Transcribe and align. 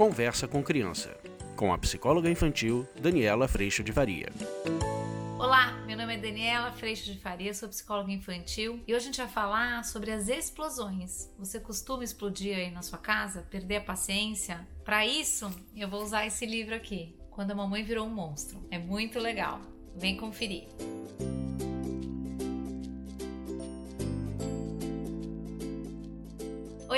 Conversa 0.00 0.48
com 0.48 0.62
Criança, 0.62 1.14
com 1.54 1.74
a 1.74 1.76
psicóloga 1.76 2.30
infantil 2.30 2.88
Daniela 2.98 3.46
Freixo 3.46 3.84
de 3.84 3.92
Varia. 3.92 4.32
Olá, 5.38 5.72
meu 5.86 5.94
nome 5.94 6.14
é 6.14 6.18
Daniela 6.18 6.72
Freixo 6.72 7.12
de 7.12 7.18
Faria, 7.18 7.52
sou 7.52 7.68
psicóloga 7.68 8.10
infantil 8.10 8.80
e 8.88 8.94
hoje 8.94 9.02
a 9.02 9.06
gente 9.08 9.18
vai 9.18 9.28
falar 9.28 9.84
sobre 9.84 10.10
as 10.10 10.26
explosões. 10.26 11.30
Você 11.38 11.60
costuma 11.60 12.02
explodir 12.02 12.56
aí 12.56 12.70
na 12.70 12.80
sua 12.80 12.96
casa, 12.96 13.42
perder 13.50 13.76
a 13.76 13.80
paciência? 13.82 14.66
Para 14.86 15.06
isso, 15.06 15.50
eu 15.76 15.86
vou 15.86 16.02
usar 16.02 16.24
esse 16.24 16.46
livro 16.46 16.74
aqui, 16.74 17.14
Quando 17.30 17.50
a 17.50 17.54
Mamãe 17.54 17.84
Virou 17.84 18.06
um 18.06 18.10
Monstro. 18.10 18.58
É 18.70 18.78
muito 18.78 19.18
legal. 19.18 19.60
Vem 19.94 20.16
conferir. 20.16 20.66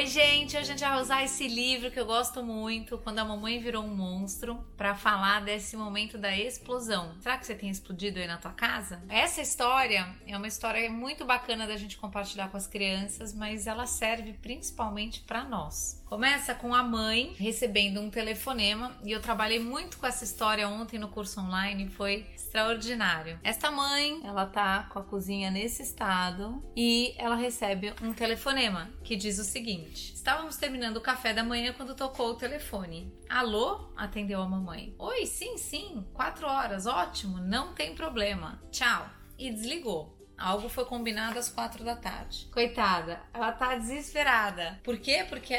Oi, 0.02 0.08
gente! 0.08 0.56
Hoje 0.56 0.58
a 0.58 0.64
gente 0.64 0.80
vai 0.80 1.00
usar 1.00 1.22
esse 1.22 1.46
livro 1.46 1.88
que 1.88 2.00
eu 2.00 2.04
gosto 2.04 2.42
muito, 2.42 2.98
Quando 2.98 3.20
a 3.20 3.24
Mamãe 3.24 3.60
Virou 3.60 3.84
um 3.84 3.94
Monstro, 3.94 4.58
para 4.76 4.96
falar 4.96 5.42
desse 5.42 5.76
momento 5.76 6.18
da 6.18 6.36
explosão. 6.36 7.14
Será 7.20 7.38
que 7.38 7.46
você 7.46 7.54
tem 7.54 7.70
explodido 7.70 8.18
aí 8.18 8.26
na 8.26 8.36
tua 8.36 8.50
casa? 8.50 9.00
Essa 9.08 9.40
história 9.40 10.12
é 10.26 10.36
uma 10.36 10.48
história 10.48 10.90
muito 10.90 11.24
bacana 11.24 11.68
da 11.68 11.76
gente 11.76 11.98
compartilhar 11.98 12.48
com 12.48 12.56
as 12.56 12.66
crianças, 12.66 13.32
mas 13.32 13.68
ela 13.68 13.86
serve 13.86 14.32
principalmente 14.32 15.20
para 15.20 15.44
nós. 15.44 16.02
Começa 16.06 16.52
com 16.52 16.74
a 16.74 16.82
mãe 16.82 17.32
recebendo 17.38 18.00
um 18.00 18.10
telefonema 18.10 18.94
e 19.04 19.12
eu 19.12 19.20
trabalhei 19.20 19.60
muito 19.60 19.98
com 19.98 20.06
essa 20.06 20.24
história 20.24 20.68
ontem 20.68 20.98
no 20.98 21.08
curso 21.08 21.40
online, 21.40 21.88
foi 21.88 22.26
extraordinário. 22.34 23.38
Esta 23.42 23.70
mãe, 23.70 24.20
ela 24.24 24.46
tá 24.46 24.88
com 24.92 24.98
a 24.98 25.02
cozinha 25.02 25.50
nesse 25.50 25.82
estado 25.82 26.62
e 26.76 27.14
ela 27.16 27.36
recebe 27.36 27.94
um 28.02 28.12
telefonema 28.12 28.90
que 29.04 29.16
diz 29.16 29.38
o 29.38 29.44
seguinte: 29.44 29.91
Estávamos 29.92 30.56
terminando 30.56 30.96
o 30.96 31.00
café 31.00 31.32
da 31.32 31.44
manhã 31.44 31.72
quando 31.72 31.94
tocou 31.94 32.30
o 32.30 32.36
telefone. 32.36 33.12
Alô? 33.28 33.92
Atendeu 33.96 34.40
a 34.40 34.48
mamãe. 34.48 34.94
Oi, 34.98 35.26
sim, 35.26 35.58
sim, 35.58 36.06
quatro 36.14 36.46
horas, 36.46 36.86
ótimo, 36.86 37.38
não 37.38 37.74
tem 37.74 37.94
problema. 37.94 38.62
Tchau. 38.70 39.08
E 39.38 39.50
desligou. 39.50 40.18
Algo 40.38 40.68
foi 40.68 40.84
combinado 40.84 41.38
às 41.38 41.48
quatro 41.48 41.84
da 41.84 41.94
tarde. 41.94 42.48
Coitada, 42.52 43.20
ela 43.32 43.52
tá 43.52 43.76
desesperada. 43.76 44.80
Por 44.82 44.98
quê? 44.98 45.24
Porque 45.28 45.54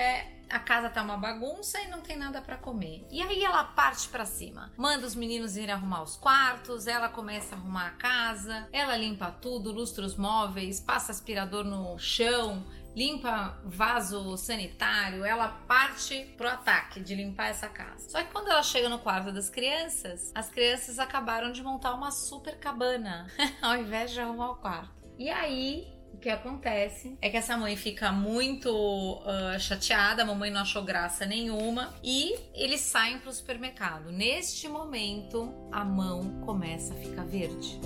a 0.54 0.60
casa 0.60 0.90
tá 0.90 1.02
uma 1.02 1.18
bagunça 1.18 1.82
e 1.82 1.88
não 1.88 2.02
tem 2.02 2.16
nada 2.16 2.42
para 2.42 2.58
comer. 2.58 3.08
E 3.10 3.22
aí 3.22 3.44
ela 3.44 3.64
parte 3.64 4.08
para 4.10 4.26
cima, 4.26 4.72
manda 4.78 5.08
os 5.08 5.16
meninos 5.16 5.58
irem 5.58 5.72
arrumar 5.72 6.04
os 6.04 6.16
quartos, 6.16 6.86
ela 6.86 7.10
começa 7.10 7.56
a 7.56 7.58
arrumar 7.58 7.88
a 7.88 7.92
casa, 7.92 8.68
ela 8.72 8.96
limpa 8.96 9.32
tudo, 9.32 9.72
lustra 9.72 10.06
os 10.06 10.16
móveis, 10.16 10.80
passa 10.80 11.12
aspirador 11.12 11.64
no 11.64 11.98
chão, 11.98 12.64
limpa 12.96 13.60
vaso 13.66 14.38
sanitário, 14.38 15.26
ela 15.26 15.48
parte 15.48 16.34
pro 16.38 16.48
ataque 16.48 17.00
de 17.00 17.16
limpar 17.16 17.50
essa 17.50 17.68
casa. 17.68 18.10
Só 18.10 18.24
que 18.24 18.32
quando 18.32 18.50
ela 18.50 18.64
chega 18.64 18.90
no 18.90 19.00
quarto 19.00 19.32
das 19.32 19.50
crianças, 19.50 20.32
as 20.36 20.50
crianças 20.50 21.00
acabaram 21.00 21.52
de 21.52 21.64
montar 21.64 21.94
uma 21.94 22.12
super 22.12 22.58
cabana 22.58 23.28
ao 23.62 23.76
invés 23.78 24.12
de 24.12 24.20
arrumar 24.20 24.52
o 24.52 24.56
quarto. 24.56 24.94
E 25.18 25.30
aí 25.30 25.94
o 26.14 26.18
que 26.18 26.30
acontece 26.30 27.18
é 27.22 27.30
que 27.30 27.38
essa 27.38 27.58
mãe 27.58 27.76
fica 27.76 28.12
muito 28.12 28.70
uh, 28.70 29.60
chateada, 29.60 30.22
a 30.22 30.26
mamãe 30.26 30.52
não 30.52 30.62
achou 30.62 30.84
graça 30.84 31.26
nenhuma 31.26 31.94
e 32.04 32.36
eles 32.54 32.82
saem 32.82 33.18
para 33.20 33.30
o 33.30 33.34
supermercado. 33.34 34.12
Neste 34.12 34.68
momento, 34.70 35.52
a 35.72 35.84
mão 35.84 36.42
começa 36.42 36.94
a 36.94 36.98
ficar 36.98 37.26
verde. 37.26 37.80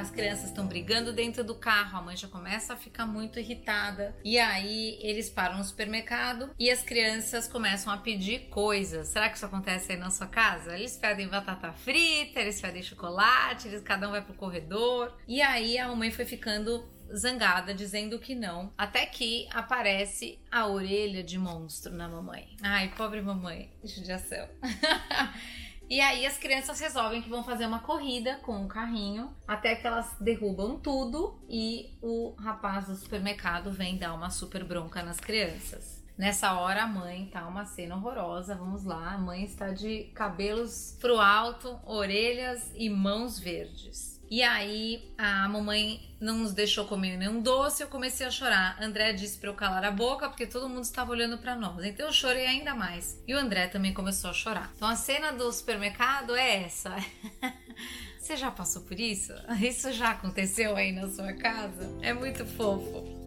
As 0.00 0.10
crianças 0.10 0.46
estão 0.46 0.66
brigando 0.66 1.12
dentro 1.12 1.44
do 1.44 1.54
carro, 1.54 1.98
a 1.98 2.02
mãe 2.02 2.16
já 2.16 2.26
começa 2.26 2.72
a 2.72 2.76
ficar 2.76 3.06
muito 3.06 3.38
irritada. 3.38 4.16
E 4.24 4.38
aí 4.38 4.98
eles 5.02 5.28
param 5.28 5.58
no 5.58 5.64
supermercado 5.64 6.50
e 6.58 6.70
as 6.70 6.82
crianças 6.82 7.46
começam 7.46 7.92
a 7.92 7.98
pedir 7.98 8.48
coisas. 8.48 9.08
Será 9.08 9.28
que 9.28 9.36
isso 9.36 9.46
acontece 9.46 9.92
aí 9.92 9.98
na 9.98 10.10
sua 10.10 10.26
casa? 10.26 10.74
Eles 10.74 10.96
pedem 10.96 11.28
batata 11.28 11.72
frita, 11.72 12.40
eles 12.40 12.60
pedem 12.60 12.82
chocolate, 12.82 13.68
eles 13.68 13.82
cada 13.82 14.08
um 14.08 14.12
vai 14.12 14.22
pro 14.22 14.34
corredor. 14.34 15.16
E 15.28 15.42
aí 15.42 15.78
a 15.78 15.88
mamãe 15.88 16.10
foi 16.10 16.24
ficando 16.24 16.88
zangada, 17.14 17.74
dizendo 17.74 18.18
que 18.18 18.34
não, 18.34 18.72
até 18.78 19.04
que 19.04 19.48
aparece 19.52 20.38
a 20.50 20.66
orelha 20.66 21.22
de 21.22 21.38
monstro 21.38 21.92
na 21.92 22.08
mamãe. 22.08 22.56
Ai, 22.62 22.92
pobre 22.96 23.20
mamãe, 23.20 23.70
judiação. 23.84 24.48
E 25.90 26.00
aí 26.00 26.24
as 26.24 26.38
crianças 26.38 26.78
resolvem 26.78 27.20
que 27.20 27.28
vão 27.28 27.42
fazer 27.42 27.66
uma 27.66 27.80
corrida 27.80 28.36
com 28.36 28.64
o 28.64 28.68
carrinho 28.68 29.34
até 29.48 29.74
que 29.74 29.84
elas 29.84 30.14
derrubam 30.20 30.78
tudo 30.78 31.36
e 31.48 31.98
o 32.00 32.32
rapaz 32.38 32.86
do 32.86 32.94
supermercado 32.94 33.72
vem 33.72 33.98
dar 33.98 34.14
uma 34.14 34.30
super 34.30 34.62
bronca 34.62 35.02
nas 35.02 35.18
crianças. 35.18 36.00
Nessa 36.16 36.52
hora 36.52 36.84
a 36.84 36.86
mãe 36.86 37.26
tá 37.26 37.44
uma 37.48 37.64
cena 37.64 37.96
horrorosa, 37.96 38.54
vamos 38.54 38.84
lá. 38.84 39.14
A 39.14 39.18
mãe 39.18 39.42
está 39.42 39.72
de 39.72 40.04
cabelos 40.14 40.96
pro 41.00 41.18
alto, 41.18 41.80
orelhas 41.84 42.70
e 42.76 42.88
mãos 42.88 43.40
verdes. 43.40 44.19
E 44.30 44.44
aí 44.44 45.12
a 45.18 45.48
mamãe 45.48 46.14
não 46.20 46.38
nos 46.38 46.54
deixou 46.54 46.84
comer 46.86 47.16
nenhum 47.16 47.42
doce, 47.42 47.82
eu 47.82 47.88
comecei 47.88 48.24
a 48.24 48.30
chorar. 48.30 48.80
André 48.80 49.12
disse 49.12 49.36
para 49.36 49.50
eu 49.50 49.54
calar 49.54 49.84
a 49.84 49.90
boca 49.90 50.28
porque 50.28 50.46
todo 50.46 50.68
mundo 50.68 50.84
estava 50.84 51.10
olhando 51.10 51.36
para 51.38 51.56
nós. 51.56 51.84
Então 51.84 52.06
eu 52.06 52.12
chorei 52.12 52.46
ainda 52.46 52.72
mais. 52.72 53.20
E 53.26 53.34
o 53.34 53.38
André 53.38 53.66
também 53.66 53.92
começou 53.92 54.30
a 54.30 54.32
chorar. 54.32 54.70
Então 54.76 54.88
a 54.88 54.94
cena 54.94 55.32
do 55.32 55.52
supermercado 55.52 56.36
é 56.36 56.62
essa. 56.62 56.94
Você 58.20 58.36
já 58.36 58.52
passou 58.52 58.82
por 58.82 59.00
isso? 59.00 59.32
Isso 59.60 59.92
já 59.92 60.10
aconteceu 60.10 60.76
aí 60.76 60.92
na 60.92 61.08
sua 61.08 61.32
casa? 61.32 61.92
É 62.00 62.12
muito 62.12 62.46
fofo. 62.46 63.19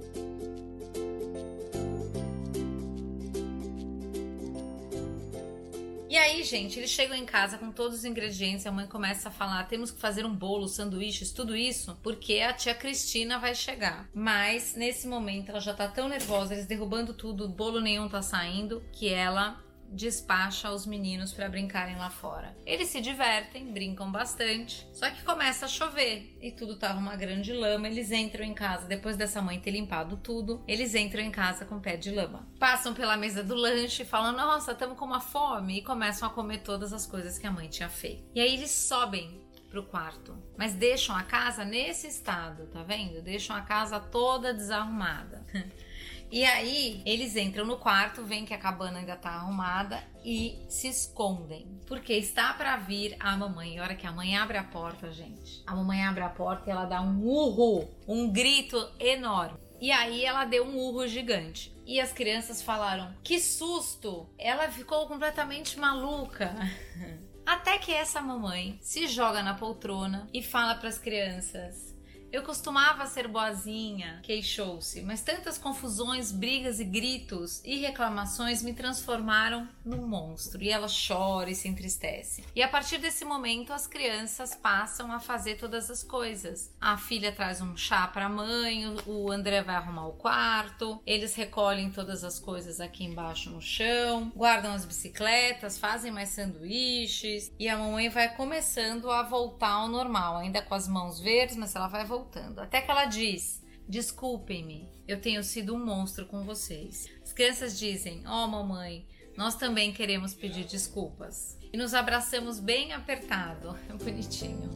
E 6.13 6.15
aí, 6.15 6.43
gente, 6.43 6.79
eles 6.79 6.91
chegam 6.91 7.17
em 7.17 7.25
casa 7.25 7.57
com 7.57 7.71
todos 7.71 7.97
os 7.97 8.05
ingredientes, 8.05 8.67
a 8.67 8.71
mãe 8.71 8.85
começa 8.85 9.29
a 9.29 9.31
falar: 9.31 9.63
temos 9.63 9.89
que 9.89 9.99
fazer 9.99 10.27
um 10.27 10.35
bolo, 10.35 10.67
sanduíches, 10.67 11.31
tudo 11.31 11.55
isso, 11.55 11.97
porque 12.03 12.39
a 12.39 12.53
tia 12.53 12.75
Cristina 12.75 13.39
vai 13.39 13.55
chegar. 13.55 14.07
Mas 14.13 14.75
nesse 14.75 15.07
momento 15.07 15.49
ela 15.49 15.59
já 15.59 15.73
tá 15.73 15.87
tão 15.87 16.07
nervosa, 16.07 16.53
eles 16.53 16.67
derrubando 16.67 17.15
tudo, 17.15 17.49
bolo 17.49 17.81
nenhum 17.81 18.07
tá 18.07 18.21
saindo, 18.21 18.83
que 18.91 19.09
ela 19.09 19.59
despacha 19.93 20.71
os 20.71 20.85
meninos 20.85 21.31
para 21.33 21.49
brincarem 21.49 21.95
lá 21.95 22.09
fora. 22.09 22.55
Eles 22.65 22.89
se 22.89 22.99
divertem, 22.99 23.71
brincam 23.71 24.11
bastante, 24.11 24.87
só 24.93 25.09
que 25.09 25.23
começa 25.23 25.65
a 25.65 25.69
chover 25.69 26.35
e 26.41 26.51
tudo 26.51 26.75
tava 26.75 26.99
uma 26.99 27.15
grande 27.15 27.53
lama. 27.53 27.87
Eles 27.87 28.11
entram 28.11 28.43
em 28.43 28.53
casa 28.53 28.87
depois 28.87 29.15
dessa 29.15 29.41
mãe 29.41 29.59
ter 29.59 29.71
limpado 29.71 30.17
tudo. 30.17 30.63
Eles 30.67 30.95
entram 30.95 31.21
em 31.21 31.31
casa 31.31 31.65
com 31.65 31.79
pé 31.79 31.95
de 31.95 32.11
lama. 32.11 32.47
Passam 32.59 32.93
pela 32.93 33.15
mesa 33.15 33.43
do 33.43 33.55
lanche, 33.55 34.03
falam: 34.03 34.33
"Nossa, 34.33 34.71
estamos 34.71 34.97
com 34.97 35.05
uma 35.05 35.21
fome" 35.21 35.77
e 35.77 35.83
começam 35.83 36.27
a 36.27 36.31
comer 36.31 36.59
todas 36.59 36.91
as 36.91 37.05
coisas 37.05 37.37
que 37.37 37.47
a 37.47 37.51
mãe 37.51 37.67
tinha 37.67 37.89
feito. 37.89 38.23
E 38.33 38.41
aí 38.41 38.53
eles 38.53 38.71
sobem 38.71 39.41
pro 39.69 39.83
quarto, 39.83 40.37
mas 40.55 40.75
deixam 40.75 41.15
a 41.15 41.23
casa 41.23 41.65
nesse 41.65 42.05
estado, 42.07 42.67
tá 42.67 42.83
vendo? 42.83 43.23
Deixam 43.23 43.55
a 43.55 43.61
casa 43.61 43.99
toda 43.99 44.53
desarrumada. 44.53 45.43
E 46.33 46.43
aí 46.45 46.99
eles 47.05 47.35
entram 47.35 47.63
no 47.63 47.77
quarto, 47.77 48.23
veem 48.23 48.43
que 48.43 48.55
a 48.55 48.57
cabana 48.57 48.97
ainda 48.97 49.15
tá 49.15 49.29
arrumada 49.29 50.03
e 50.25 50.65
se 50.67 50.87
escondem. 50.87 51.79
Porque 51.85 52.11
está 52.11 52.51
para 52.55 52.75
vir 52.75 53.15
a 53.19 53.37
mamãe. 53.37 53.75
E 53.75 53.77
a 53.77 53.83
hora 53.83 53.95
que 53.95 54.07
a 54.07 54.11
mãe 54.11 54.35
abre 54.35 54.57
a 54.57 54.63
porta, 54.63 55.11
gente, 55.11 55.61
a 55.67 55.75
mamãe 55.75 56.03
abre 56.03 56.23
a 56.23 56.29
porta 56.29 56.67
e 56.67 56.71
ela 56.71 56.85
dá 56.85 57.01
um 57.01 57.23
urro, 57.23 57.87
um 58.07 58.31
grito 58.31 58.83
enorme. 58.99 59.59
E 59.79 59.91
aí 59.91 60.25
ela 60.25 60.43
deu 60.43 60.65
um 60.65 60.75
urro 60.75 61.07
gigante. 61.07 61.71
E 61.85 62.01
as 62.01 62.11
crianças 62.11 62.63
falaram: 62.63 63.13
Que 63.23 63.39
susto! 63.39 64.27
Ela 64.39 64.71
ficou 64.71 65.05
completamente 65.05 65.77
maluca. 65.77 66.51
Até 67.45 67.77
que 67.77 67.93
essa 67.93 68.21
mamãe 68.21 68.79
se 68.81 69.05
joga 69.05 69.43
na 69.43 69.53
poltrona 69.53 70.27
e 70.33 70.41
fala 70.41 70.73
para 70.73 70.89
as 70.89 70.97
crianças: 70.97 71.92
eu 72.33 72.41
costumava 72.41 73.05
ser 73.05 73.27
boazinha, 73.27 74.19
queixou-se, 74.23 75.03
mas 75.03 75.21
tantas 75.21 75.55
confusões, 75.55 76.31
brigas 76.31 76.79
e 76.79 76.83
gritos 76.83 77.61
e 77.63 77.77
reclamações 77.77 78.63
me 78.63 78.73
transformaram 78.73 79.69
num 79.85 80.07
monstro. 80.07 80.63
E 80.63 80.69
ela 80.69 80.87
chora 80.87 81.51
e 81.51 81.55
se 81.55 81.67
entristece. 81.67 82.43
E 82.55 82.63
a 82.63 82.67
partir 82.67 82.97
desse 82.97 83.23
momento, 83.23 83.71
as 83.71 83.85
crianças 83.85 84.55
passam 84.55 85.11
a 85.11 85.19
fazer 85.19 85.57
todas 85.57 85.91
as 85.91 86.01
coisas. 86.01 86.73
A 86.81 86.97
filha 86.97 87.31
traz 87.31 87.61
um 87.61 87.77
chá 87.77 88.07
para 88.07 88.25
a 88.25 88.29
mãe, 88.29 88.83
o 89.05 89.31
André 89.31 89.61
vai 89.61 89.75
arrumar 89.75 90.07
o 90.07 90.13
quarto, 90.13 90.99
eles 91.05 91.35
recolhem 91.35 91.91
todas 91.91 92.23
as 92.23 92.39
coisas 92.39 92.79
aqui 92.79 93.03
embaixo 93.03 93.51
no 93.51 93.61
chão, 93.61 94.31
guardam 94.35 94.73
as 94.73 94.85
bicicletas, 94.85 95.77
fazem 95.77 96.11
mais 96.11 96.29
sanduíches 96.29 97.53
e 97.59 97.69
a 97.69 97.77
mamãe 97.77 98.09
vai 98.09 98.35
começando 98.35 99.11
a 99.11 99.21
voltar 99.21 99.69
ao 99.69 99.87
normal, 99.87 100.37
ainda 100.37 100.63
com 100.63 100.73
as 100.73 100.87
mãos 100.87 101.19
verdes, 101.19 101.55
mas 101.55 101.75
ela 101.75 101.87
vai 101.87 102.03
voltar 102.03 102.22
voltando. 102.23 102.59
Até 102.59 102.81
que 102.81 102.89
ela 102.89 103.05
diz: 103.05 103.61
Desculpem-me, 103.87 104.89
eu 105.07 105.19
tenho 105.19 105.43
sido 105.43 105.75
um 105.75 105.85
monstro 105.85 106.25
com 106.25 106.43
vocês. 106.43 107.09
As 107.21 107.33
crianças 107.33 107.77
dizem: 107.77 108.23
oh, 108.25 108.47
mamãe, 108.47 109.05
nós 109.35 109.55
também 109.55 109.91
queremos 109.91 110.33
pedir 110.33 110.65
desculpas. 110.65 111.57
E 111.71 111.77
nos 111.77 111.93
abraçamos 111.93 112.59
bem 112.59 112.93
apertado. 112.93 113.77
Bonitinho. 114.01 114.69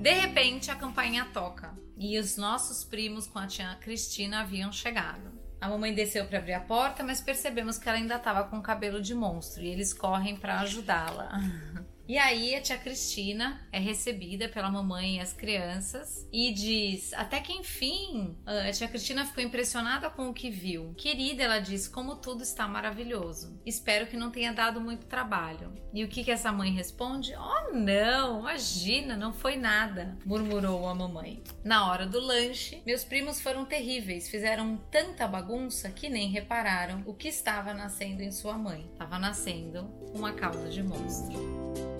De 0.00 0.12
repente, 0.12 0.70
a 0.70 0.76
campainha 0.76 1.24
toca 1.34 1.76
e 1.96 2.16
os 2.18 2.36
nossos 2.36 2.84
primos 2.84 3.26
com 3.26 3.40
a 3.40 3.46
tia 3.48 3.74
Cristina 3.80 4.40
haviam 4.40 4.70
chegado. 4.70 5.37
A 5.60 5.68
mamãe 5.68 5.92
desceu 5.92 6.24
para 6.26 6.38
abrir 6.38 6.52
a 6.52 6.60
porta, 6.60 7.02
mas 7.02 7.20
percebemos 7.20 7.78
que 7.78 7.88
ela 7.88 7.98
ainda 7.98 8.14
estava 8.14 8.44
com 8.44 8.62
cabelo 8.62 9.02
de 9.02 9.14
monstro 9.14 9.62
e 9.62 9.68
eles 9.68 9.92
correm 9.92 10.36
para 10.36 10.60
ajudá-la. 10.60 11.30
E 12.08 12.16
aí 12.16 12.54
a 12.54 12.60
tia 12.62 12.78
Cristina 12.78 13.60
é 13.70 13.78
recebida 13.78 14.48
pela 14.48 14.70
mamãe 14.70 15.16
e 15.16 15.20
as 15.20 15.34
crianças 15.34 16.26
e 16.32 16.50
diz: 16.54 17.12
até 17.12 17.38
que 17.38 17.52
enfim, 17.52 18.34
a 18.46 18.72
tia 18.72 18.88
Cristina 18.88 19.26
ficou 19.26 19.44
impressionada 19.44 20.08
com 20.08 20.30
o 20.30 20.32
que 20.32 20.48
viu. 20.48 20.94
Querida, 20.96 21.42
ela 21.42 21.58
diz, 21.58 21.86
como 21.86 22.16
tudo 22.16 22.42
está 22.42 22.66
maravilhoso. 22.66 23.60
Espero 23.66 24.06
que 24.06 24.16
não 24.16 24.30
tenha 24.30 24.54
dado 24.54 24.80
muito 24.80 25.04
trabalho. 25.04 25.70
E 25.92 26.02
o 26.02 26.08
que, 26.08 26.24
que 26.24 26.30
essa 26.30 26.50
mãe 26.50 26.72
responde? 26.72 27.34
Oh, 27.36 27.74
não, 27.74 28.40
imagina, 28.40 29.14
não 29.14 29.34
foi 29.34 29.56
nada, 29.56 30.16
murmurou 30.24 30.88
a 30.88 30.94
mamãe. 30.94 31.42
Na 31.62 31.90
hora 31.90 32.06
do 32.06 32.18
lanche, 32.18 32.82
meus 32.86 33.04
primos 33.04 33.38
foram 33.38 33.66
terríveis, 33.66 34.30
fizeram 34.30 34.78
tanta 34.90 35.28
bagunça 35.28 35.90
que 35.90 36.08
nem 36.08 36.30
repararam 36.30 37.02
o 37.04 37.12
que 37.12 37.28
estava 37.28 37.74
nascendo 37.74 38.22
em 38.22 38.32
sua 38.32 38.56
mãe. 38.56 38.88
Estava 38.92 39.18
nascendo 39.18 39.82
uma 40.14 40.32
cauda 40.32 40.70
de 40.70 40.82
monstro. 40.82 41.97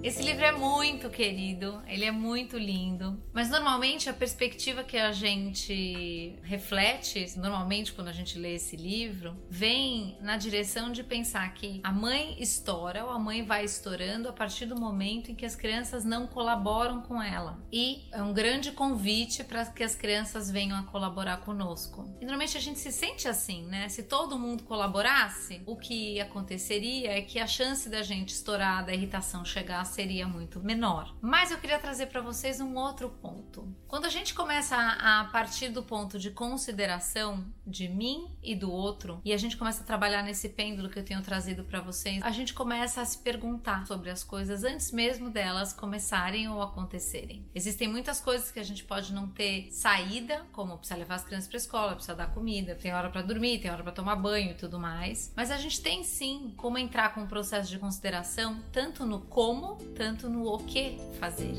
Esse 0.00 0.22
livro 0.22 0.44
é 0.44 0.52
muito 0.52 1.10
querido, 1.10 1.82
ele 1.88 2.04
é 2.04 2.12
muito 2.12 2.56
lindo, 2.56 3.20
mas 3.32 3.50
normalmente 3.50 4.08
a 4.08 4.12
perspectiva 4.12 4.84
que 4.84 4.96
a 4.96 5.10
gente 5.10 6.38
reflete, 6.44 7.36
normalmente 7.36 7.92
quando 7.92 8.06
a 8.06 8.12
gente 8.12 8.38
lê 8.38 8.54
esse 8.54 8.76
livro, 8.76 9.36
vem 9.50 10.16
na 10.20 10.36
direção 10.36 10.92
de 10.92 11.02
pensar 11.02 11.52
que 11.52 11.80
a 11.82 11.90
mãe 11.90 12.36
estoura 12.40 13.04
ou 13.04 13.10
a 13.10 13.18
mãe 13.18 13.44
vai 13.44 13.64
estourando 13.64 14.28
a 14.28 14.32
partir 14.32 14.66
do 14.66 14.78
momento 14.80 15.32
em 15.32 15.34
que 15.34 15.44
as 15.44 15.56
crianças 15.56 16.04
não 16.04 16.28
colaboram 16.28 17.02
com 17.02 17.20
ela. 17.20 17.58
E 17.72 18.08
é 18.12 18.22
um 18.22 18.32
grande 18.32 18.70
convite 18.70 19.42
para 19.42 19.66
que 19.66 19.82
as 19.82 19.96
crianças 19.96 20.48
venham 20.48 20.78
a 20.78 20.84
colaborar 20.84 21.38
conosco. 21.38 22.08
E 22.20 22.24
normalmente 22.24 22.56
a 22.56 22.60
gente 22.60 22.78
se 22.78 22.92
sente 22.92 23.26
assim, 23.26 23.66
né? 23.66 23.88
Se 23.88 24.04
todo 24.04 24.38
mundo 24.38 24.62
colaborasse, 24.62 25.60
o 25.66 25.76
que 25.76 26.20
aconteceria 26.20 27.18
é 27.18 27.20
que 27.20 27.40
a 27.40 27.48
chance 27.48 27.88
da 27.88 28.02
gente 28.02 28.28
estourar, 28.28 28.86
da 28.86 28.94
irritação 28.94 29.44
chegar 29.44 29.87
seria 29.88 30.26
muito 30.26 30.60
menor. 30.60 31.14
Mas 31.20 31.50
eu 31.50 31.58
queria 31.58 31.78
trazer 31.78 32.06
para 32.06 32.20
vocês 32.20 32.60
um 32.60 32.76
outro 32.76 33.08
ponto. 33.08 33.66
Quando 33.86 34.04
a 34.04 34.10
gente 34.10 34.34
começa 34.34 34.76
a, 34.76 35.20
a 35.20 35.24
partir 35.24 35.70
do 35.70 35.82
ponto 35.82 36.18
de 36.18 36.30
consideração 36.30 37.44
de 37.66 37.88
mim 37.88 38.30
e 38.42 38.54
do 38.54 38.70
outro, 38.70 39.20
e 39.24 39.32
a 39.32 39.36
gente 39.36 39.56
começa 39.56 39.82
a 39.82 39.86
trabalhar 39.86 40.22
nesse 40.22 40.48
pêndulo 40.48 40.88
que 40.88 40.98
eu 40.98 41.04
tenho 41.04 41.22
trazido 41.22 41.64
para 41.64 41.80
vocês, 41.80 42.22
a 42.22 42.30
gente 42.30 42.54
começa 42.54 43.00
a 43.00 43.04
se 43.04 43.18
perguntar 43.18 43.86
sobre 43.86 44.10
as 44.10 44.22
coisas 44.22 44.64
antes 44.64 44.92
mesmo 44.92 45.30
delas 45.30 45.72
começarem 45.72 46.48
ou 46.48 46.62
acontecerem. 46.62 47.46
Existem 47.54 47.88
muitas 47.88 48.20
coisas 48.20 48.50
que 48.50 48.60
a 48.60 48.64
gente 48.64 48.84
pode 48.84 49.12
não 49.12 49.28
ter 49.28 49.68
saída, 49.72 50.46
como 50.52 50.76
precisa 50.78 50.98
levar 50.98 51.16
as 51.16 51.24
crianças 51.24 51.48
para 51.48 51.56
escola, 51.56 51.94
precisa 51.94 52.14
dar 52.14 52.28
comida, 52.28 52.74
tem 52.74 52.92
hora 52.92 53.10
para 53.10 53.22
dormir, 53.22 53.60
tem 53.60 53.70
hora 53.70 53.82
para 53.82 53.92
tomar 53.92 54.16
banho 54.16 54.50
e 54.50 54.54
tudo 54.54 54.78
mais. 54.78 55.32
Mas 55.34 55.50
a 55.50 55.56
gente 55.56 55.80
tem 55.80 56.04
sim 56.04 56.52
como 56.56 56.78
entrar 56.78 57.14
com 57.14 57.22
um 57.22 57.26
processo 57.26 57.70
de 57.70 57.78
consideração 57.78 58.62
tanto 58.70 59.06
no 59.06 59.20
como 59.20 59.77
tanto 59.94 60.28
no 60.28 60.46
o 60.46 60.58
que 60.58 60.98
fazer. 61.18 61.54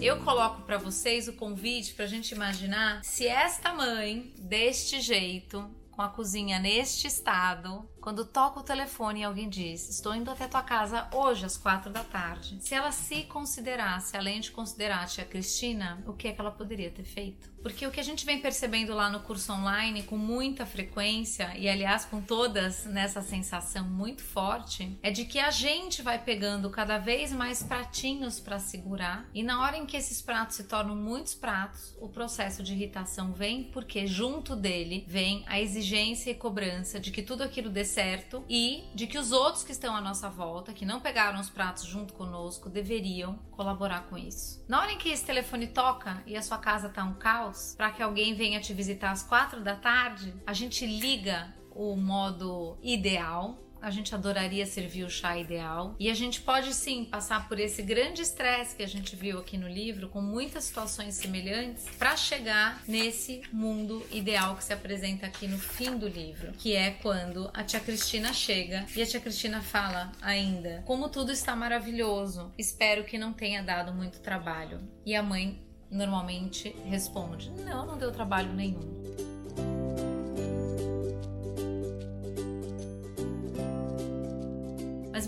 Eu 0.00 0.22
coloco 0.24 0.62
para 0.62 0.78
vocês 0.78 1.26
o 1.26 1.32
convite 1.32 1.92
para 1.92 2.04
a 2.04 2.08
gente 2.08 2.30
imaginar 2.30 3.04
se 3.04 3.26
esta 3.26 3.74
mãe, 3.74 4.32
deste 4.38 5.00
jeito, 5.00 5.68
com 5.90 6.02
a 6.02 6.08
cozinha 6.08 6.60
neste 6.60 7.08
estado, 7.08 7.88
quando 8.00 8.24
toca 8.24 8.60
o 8.60 8.62
telefone 8.62 9.20
e 9.20 9.24
alguém 9.24 9.48
diz: 9.48 9.88
Estou 9.88 10.14
indo 10.14 10.30
até 10.30 10.46
tua 10.46 10.62
casa 10.62 11.08
hoje 11.12 11.44
às 11.44 11.56
quatro 11.56 11.90
da 11.90 12.04
tarde. 12.04 12.58
Se 12.60 12.74
ela 12.74 12.92
se 12.92 13.24
considerasse, 13.24 14.16
além 14.16 14.40
de 14.40 14.50
considerar 14.50 15.02
a 15.02 15.06
tia 15.06 15.24
Cristina, 15.24 16.02
o 16.06 16.12
que 16.12 16.28
é 16.28 16.32
que 16.32 16.40
ela 16.40 16.50
poderia 16.50 16.90
ter 16.90 17.04
feito? 17.04 17.48
Porque 17.62 17.86
o 17.86 17.90
que 17.90 18.00
a 18.00 18.04
gente 18.04 18.24
vem 18.24 18.40
percebendo 18.40 18.94
lá 18.94 19.10
no 19.10 19.20
curso 19.20 19.52
online 19.52 20.04
com 20.04 20.16
muita 20.16 20.64
frequência, 20.64 21.56
e 21.56 21.68
aliás 21.68 22.04
com 22.04 22.20
todas 22.20 22.84
nessa 22.84 23.20
sensação 23.20 23.84
muito 23.84 24.22
forte, 24.22 24.96
é 25.02 25.10
de 25.10 25.24
que 25.24 25.38
a 25.38 25.50
gente 25.50 26.00
vai 26.00 26.22
pegando 26.22 26.70
cada 26.70 26.98
vez 26.98 27.32
mais 27.32 27.62
pratinhos 27.62 28.38
para 28.38 28.58
segurar, 28.58 29.28
e 29.34 29.42
na 29.42 29.60
hora 29.60 29.76
em 29.76 29.86
que 29.86 29.96
esses 29.96 30.22
pratos 30.22 30.56
se 30.56 30.64
tornam 30.64 30.94
muitos 30.94 31.34
pratos, 31.34 31.96
o 32.00 32.08
processo 32.08 32.62
de 32.62 32.72
irritação 32.72 33.32
vem, 33.32 33.64
porque 33.64 34.06
junto 34.06 34.54
dele 34.54 35.04
vem 35.08 35.44
a 35.46 35.60
exigência 35.60 36.30
e 36.30 36.34
cobrança 36.34 37.00
de 37.00 37.10
que 37.10 37.22
tudo 37.22 37.42
aquilo 37.42 37.70
dê 37.70 37.84
certo 37.98 38.44
e 38.48 38.84
de 38.94 39.08
que 39.08 39.18
os 39.18 39.32
outros 39.32 39.64
que 39.64 39.72
estão 39.72 39.96
à 39.96 40.00
nossa 40.00 40.30
volta, 40.30 40.72
que 40.72 40.86
não 40.86 41.00
pegaram 41.00 41.40
os 41.40 41.50
pratos 41.50 41.82
junto 41.84 42.14
conosco, 42.14 42.70
deveriam 42.70 43.40
colaborar 43.50 44.02
com 44.02 44.16
isso. 44.16 44.64
Na 44.68 44.80
hora 44.80 44.92
em 44.92 44.98
que 44.98 45.08
esse 45.08 45.24
telefone 45.24 45.66
toca 45.66 46.22
e 46.24 46.36
a 46.36 46.42
sua 46.42 46.58
casa 46.58 46.88
tá 46.88 47.02
um 47.02 47.14
caos, 47.14 47.74
para 47.76 47.90
que 47.90 48.00
alguém 48.00 48.36
venha 48.36 48.60
te 48.60 48.72
visitar 48.72 49.10
às 49.10 49.24
quatro 49.24 49.64
da 49.64 49.74
tarde, 49.74 50.32
a 50.46 50.52
gente 50.52 50.86
liga 50.86 51.52
o 51.74 51.96
modo 51.96 52.78
ideal 52.82 53.58
a 53.80 53.90
gente 53.90 54.14
adoraria 54.14 54.66
servir 54.66 55.04
o 55.04 55.10
chá 55.10 55.36
ideal. 55.36 55.94
E 55.98 56.10
a 56.10 56.14
gente 56.14 56.40
pode 56.40 56.74
sim 56.74 57.04
passar 57.04 57.48
por 57.48 57.58
esse 57.58 57.82
grande 57.82 58.22
estresse 58.22 58.76
que 58.76 58.82
a 58.82 58.88
gente 58.88 59.14
viu 59.16 59.38
aqui 59.38 59.56
no 59.56 59.68
livro, 59.68 60.08
com 60.08 60.20
muitas 60.20 60.64
situações 60.64 61.14
semelhantes, 61.14 61.86
para 61.98 62.16
chegar 62.16 62.82
nesse 62.86 63.42
mundo 63.52 64.04
ideal 64.10 64.56
que 64.56 64.64
se 64.64 64.72
apresenta 64.72 65.26
aqui 65.26 65.46
no 65.46 65.58
fim 65.58 65.96
do 65.96 66.08
livro, 66.08 66.52
que 66.52 66.74
é 66.74 66.90
quando 66.90 67.50
a 67.54 67.62
tia 67.62 67.80
Cristina 67.80 68.32
chega 68.32 68.86
e 68.94 69.02
a 69.02 69.06
tia 69.06 69.20
Cristina 69.20 69.60
fala 69.60 70.12
ainda: 70.20 70.82
Como 70.86 71.08
tudo 71.08 71.32
está 71.32 71.54
maravilhoso, 71.54 72.52
espero 72.56 73.04
que 73.04 73.18
não 73.18 73.32
tenha 73.32 73.62
dado 73.62 73.92
muito 73.92 74.20
trabalho. 74.20 74.80
E 75.04 75.14
a 75.14 75.22
mãe 75.22 75.60
normalmente 75.90 76.74
responde: 76.86 77.50
Não, 77.64 77.86
não 77.86 77.98
deu 77.98 78.12
trabalho 78.12 78.52
nenhum. 78.52 79.27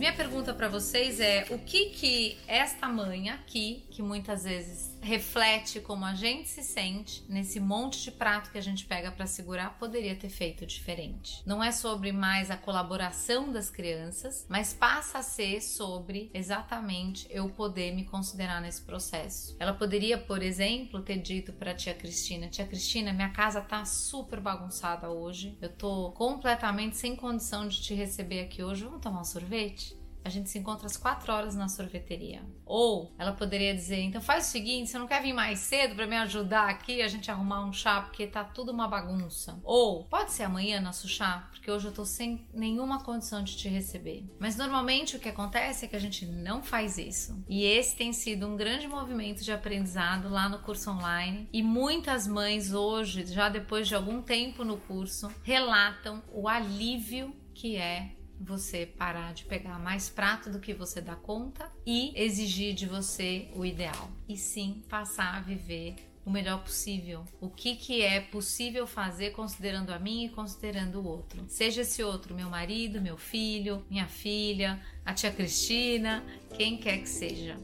Minha 0.01 0.15
pergunta 0.15 0.55
para 0.55 0.67
vocês 0.67 1.21
é: 1.21 1.45
o 1.51 1.59
que 1.59 1.91
que 1.91 2.39
esta 2.49 2.89
mãe 2.89 3.29
aqui, 3.29 3.85
que 3.91 4.03
muitas 4.03 4.45
vezes 4.45 4.90
reflete 5.03 5.81
como 5.81 6.05
a 6.05 6.15
gente 6.15 6.49
se 6.49 6.63
sente 6.63 7.25
nesse 7.29 7.59
monte 7.59 8.03
de 8.03 8.11
prato 8.11 8.51
que 8.51 8.59
a 8.59 8.63
gente 8.63 8.85
pega 8.85 9.11
para 9.11 9.27
segurar, 9.27 9.79
poderia 9.79 10.15
ter 10.15 10.29
feito 10.29 10.67
diferente. 10.67 11.43
Não 11.47 11.63
é 11.63 11.73
sobre 11.73 12.13
mais 12.13 12.51
a 12.51 12.57
colaboração 12.57 13.53
das 13.53 13.71
crianças, 13.71 14.47
mas 14.49 14.73
passa 14.73 15.19
a 15.19 15.23
ser 15.23 15.61
sobre 15.61 16.31
exatamente 16.35 17.27
eu 17.31 17.49
poder 17.49 17.95
me 17.95 18.05
considerar 18.05 18.61
nesse 18.61 18.83
processo. 18.83 19.57
Ela 19.59 19.73
poderia, 19.73 20.19
por 20.19 20.43
exemplo, 20.43 21.03
ter 21.03 21.19
dito 21.19 21.53
para 21.53 21.75
tia 21.75 21.95
Cristina: 21.95 22.49
"Tia 22.49 22.67
Cristina, 22.67 23.13
minha 23.13 23.31
casa 23.31 23.61
tá 23.61 23.85
super 23.85 24.41
bagunçada 24.41 25.11
hoje. 25.11 25.57
Eu 25.61 25.71
tô 25.71 26.13
completamente 26.13 26.97
sem 26.97 27.17
condição 27.17 27.67
de 27.67 27.81
te 27.81 27.95
receber 27.95 28.41
aqui 28.41 28.63
hoje. 28.63 28.85
Vamos 28.85 29.01
tomar 29.01 29.21
um 29.21 29.25
sorvete?" 29.25 30.00
A 30.25 30.29
gente 30.29 30.51
se 30.51 30.59
encontra 30.59 30.87
às 30.87 30.97
quatro 30.97 31.33
horas 31.33 31.55
na 31.55 31.69
sorveteria. 31.69 32.43
Ou 32.65 33.13
ela 33.19 33.33
poderia 33.33 33.75
dizer: 33.75 34.01
então 34.01 34.21
faz 34.21 34.47
o 34.47 34.51
seguinte, 34.51 34.91
você 34.91 34.99
não 34.99 35.07
quer 35.07 35.23
vir 35.23 35.33
mais 35.33 35.59
cedo 35.61 35.95
para 35.95 36.07
me 36.07 36.17
ajudar 36.17 36.69
aqui 36.69 37.03
a 37.03 37.09
gente 37.09 37.31
arrumar 37.31 37.65
um 37.65 37.73
chá 37.73 38.01
porque 38.01 38.27
tá 38.27 38.45
tudo 38.45 38.73
uma 38.73 38.89
bagunça. 38.89 39.59
Ou 39.65 40.05
pode 40.05 40.33
ser 40.33 40.45
amanhã 40.45 40.81
nosso 40.81 41.09
chá, 41.09 41.49
porque 41.51 41.71
hoje 41.71 41.87
eu 41.87 41.93
tô 41.93 42.05
sem 42.05 42.47
nenhuma 42.53 43.03
condição 43.03 43.43
de 43.43 43.57
te 43.57 43.69
receber. 43.69 44.25
Mas 44.39 44.57
normalmente 44.57 45.17
o 45.17 45.21
que 45.21 45.29
acontece 45.29 45.85
é 45.85 45.89
que 45.89 45.97
a 45.97 46.01
gente 46.01 46.27
não 46.27 46.63
faz 46.63 46.99
isso. 46.99 47.43
E 47.49 47.65
esse 47.65 47.97
tem 47.97 48.13
sido 48.13 48.47
um 48.47 48.57
grande 48.57 48.87
movimento 48.87 49.43
de 49.43 49.53
aprendizado 49.53 50.29
lá 50.29 50.49
no 50.49 50.59
curso 50.61 50.91
online. 50.91 51.49
E 51.53 51.63
muitas 51.63 52.27
mães 52.27 52.73
hoje, 52.73 53.27
já 53.27 53.49
depois 53.49 53.89
de 53.89 53.95
algum 53.95 54.23
tempo 54.23 54.65
no 54.65 54.77
curso, 54.77 55.31
relatam 55.43 56.23
o 56.33 56.49
alívio 56.49 57.35
que 57.55 57.77
é 57.77 58.13
você 58.41 58.87
parar 58.87 59.35
de 59.35 59.45
pegar 59.45 59.79
mais 59.79 60.09
prato 60.09 60.51
do 60.51 60.59
que 60.59 60.73
você 60.73 61.01
dá 61.01 61.15
conta 61.15 61.71
e 61.87 62.13
exigir 62.17 62.75
de 62.75 62.87
você 62.87 63.49
o 63.55 63.65
ideal. 63.65 64.11
E 64.29 64.37
sim 64.37 64.83
passar 64.89 65.37
a 65.37 65.41
viver 65.41 65.97
o 66.25 66.31
melhor 66.31 66.63
possível. 66.63 67.25
O 67.41 67.49
que, 67.49 67.77
que 67.77 68.03
é 68.03 68.21
possível 68.21 68.87
fazer 68.87 69.31
considerando 69.31 69.91
a 69.91 69.99
mim 69.99 70.27
e 70.27 70.29
considerando 70.29 71.01
o 71.01 71.07
outro. 71.07 71.45
Seja 71.49 71.83
esse 71.83 72.03
outro 72.03 72.35
meu 72.35 72.49
marido, 72.49 73.01
meu 73.01 73.17
filho, 73.17 73.85
minha 73.91 74.07
filha, 74.07 74.81
a 75.05 75.13
tia 75.13 75.31
Cristina, 75.31 76.25
quem 76.57 76.79
quer 76.79 76.99
que 76.99 77.09
seja. 77.09 77.57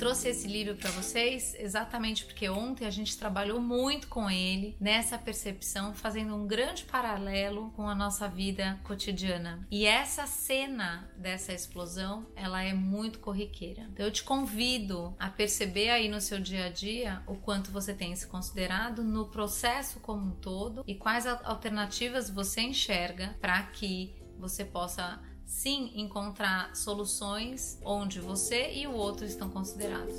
Trouxe 0.00 0.30
esse 0.30 0.48
livro 0.48 0.74
para 0.76 0.90
vocês 0.92 1.54
exatamente 1.58 2.24
porque 2.24 2.48
ontem 2.48 2.86
a 2.86 2.90
gente 2.90 3.18
trabalhou 3.18 3.60
muito 3.60 4.08
com 4.08 4.30
ele 4.30 4.74
nessa 4.80 5.18
percepção, 5.18 5.92
fazendo 5.92 6.34
um 6.34 6.46
grande 6.46 6.84
paralelo 6.84 7.70
com 7.72 7.86
a 7.86 7.94
nossa 7.94 8.26
vida 8.26 8.80
cotidiana. 8.82 9.66
E 9.70 9.84
essa 9.84 10.26
cena 10.26 11.06
dessa 11.18 11.52
explosão, 11.52 12.26
ela 12.34 12.62
é 12.62 12.72
muito 12.72 13.18
corriqueira. 13.18 13.82
Então 13.92 14.06
eu 14.06 14.10
te 14.10 14.24
convido 14.24 15.14
a 15.18 15.28
perceber 15.28 15.90
aí 15.90 16.08
no 16.08 16.18
seu 16.18 16.40
dia 16.40 16.64
a 16.64 16.70
dia 16.70 17.22
o 17.26 17.36
quanto 17.36 17.70
você 17.70 17.92
tem 17.92 18.16
se 18.16 18.26
considerado 18.26 19.04
no 19.04 19.26
processo 19.26 20.00
como 20.00 20.28
um 20.28 20.30
todo 20.30 20.82
e 20.86 20.94
quais 20.94 21.26
alternativas 21.26 22.30
você 22.30 22.62
enxerga 22.62 23.36
para 23.38 23.62
que 23.64 24.14
você 24.38 24.64
possa 24.64 25.20
sim 25.50 25.90
encontrar 25.96 26.76
soluções 26.76 27.76
onde 27.84 28.20
você 28.20 28.72
e 28.72 28.86
o 28.86 28.92
outro 28.92 29.26
estão 29.26 29.50
considerados. 29.50 30.14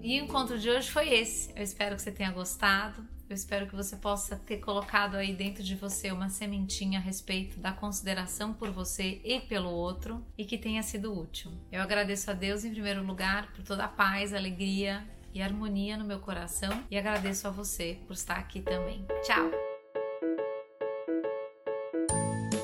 E 0.04 0.20
o 0.20 0.24
encontro 0.24 0.58
de 0.58 0.68
hoje 0.68 0.90
foi 0.90 1.14
esse. 1.14 1.50
Eu 1.56 1.62
espero 1.62 1.96
que 1.96 2.02
você 2.02 2.12
tenha 2.12 2.30
gostado. 2.30 3.02
Eu 3.26 3.34
espero 3.34 3.66
que 3.66 3.74
você 3.74 3.96
possa 3.96 4.36
ter 4.36 4.58
colocado 4.58 5.14
aí 5.14 5.32
dentro 5.32 5.62
de 5.62 5.74
você 5.74 6.12
uma 6.12 6.28
sementinha 6.28 6.98
a 6.98 7.02
respeito 7.02 7.58
da 7.58 7.72
consideração 7.72 8.52
por 8.52 8.70
você 8.70 9.18
e 9.24 9.40
pelo 9.40 9.70
outro 9.70 10.22
e 10.36 10.44
que 10.44 10.58
tenha 10.58 10.82
sido 10.82 11.18
útil. 11.18 11.50
Eu 11.72 11.80
agradeço 11.80 12.30
a 12.30 12.34
Deus 12.34 12.66
em 12.66 12.70
primeiro 12.70 13.02
lugar 13.02 13.50
por 13.54 13.64
toda 13.64 13.86
a 13.86 13.88
paz, 13.88 14.34
alegria 14.34 15.02
e 15.32 15.40
harmonia 15.40 15.96
no 15.96 16.04
meu 16.04 16.18
coração 16.18 16.84
e 16.90 16.98
agradeço 16.98 17.48
a 17.48 17.50
você 17.50 17.98
por 18.06 18.12
estar 18.12 18.36
aqui 18.36 18.60
também. 18.60 19.06
Tchau! 19.22 19.50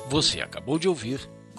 Você 0.09 0.41
acabou 0.41 0.77
de 0.77 0.87
ouvir 0.87 1.27